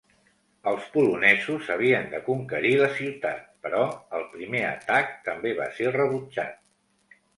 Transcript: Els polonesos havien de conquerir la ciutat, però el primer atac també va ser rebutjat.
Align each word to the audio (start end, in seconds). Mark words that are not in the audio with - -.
Els 0.69 0.85
polonesos 0.95 1.67
havien 1.75 2.07
de 2.15 2.21
conquerir 2.29 2.71
la 2.81 2.89
ciutat, 3.01 3.43
però 3.67 3.83
el 4.21 4.27
primer 4.33 4.63
atac 4.71 5.15
també 5.29 5.53
va 5.61 5.69
ser 5.81 5.93
rebutjat. 5.99 6.59